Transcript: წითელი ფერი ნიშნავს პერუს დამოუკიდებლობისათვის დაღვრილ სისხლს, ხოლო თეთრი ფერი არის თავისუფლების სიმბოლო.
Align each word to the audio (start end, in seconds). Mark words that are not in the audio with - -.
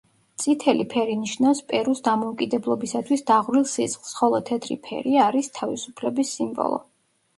წითელი 0.43 0.85
ფერი 0.93 1.17
ნიშნავს 1.25 1.59
პერუს 1.73 2.01
დამოუკიდებლობისათვის 2.07 3.23
დაღვრილ 3.29 3.69
სისხლს, 3.75 4.17
ხოლო 4.23 4.41
თეთრი 4.51 4.79
ფერი 4.89 5.15
არის 5.27 5.53
თავისუფლების 5.59 6.33
სიმბოლო. 6.41 6.83